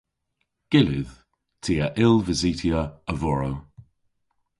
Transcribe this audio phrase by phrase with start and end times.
[0.71, 1.15] Gyllydh.
[1.63, 3.55] Ty a yll vysytya a-vorow.